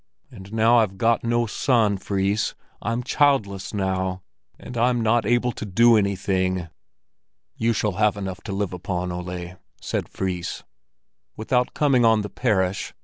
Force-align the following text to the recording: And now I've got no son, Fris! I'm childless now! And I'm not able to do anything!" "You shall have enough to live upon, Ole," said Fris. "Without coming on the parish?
And 0.31 0.51
now 0.51 0.79
I've 0.79 0.97
got 0.97 1.23
no 1.23 1.45
son, 1.45 1.95
Fris! 1.99 2.55
I'm 2.81 3.03
childless 3.03 3.71
now! 3.71 4.23
And 4.57 4.75
I'm 4.75 5.01
not 5.01 5.27
able 5.27 5.51
to 5.51 5.63
do 5.63 5.95
anything!" 5.95 6.69
"You 7.55 7.71
shall 7.71 7.97
have 8.01 8.17
enough 8.17 8.41
to 8.45 8.51
live 8.51 8.73
upon, 8.73 9.11
Ole," 9.11 9.57
said 9.79 10.09
Fris. 10.09 10.63
"Without 11.37 11.75
coming 11.75 12.03
on 12.03 12.21
the 12.23 12.29
parish? 12.31 12.95